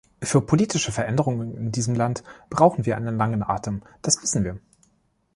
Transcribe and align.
Für 0.23 0.41
politische 0.41 0.91
Veränderungen 0.91 1.55
in 1.55 1.71
diesem 1.71 1.93
Land 1.93 2.23
brauchen 2.49 2.87
wir 2.87 2.97
einen 2.97 3.17
langen 3.17 3.43
Atem, 3.43 3.83
das 4.01 4.23
wissen 4.23 4.43
wir. 4.43 4.57